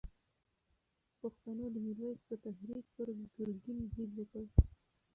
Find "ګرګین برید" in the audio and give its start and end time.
3.35-4.11